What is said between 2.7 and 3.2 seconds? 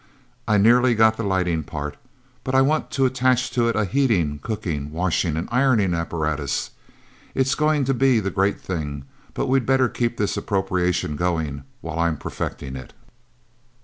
to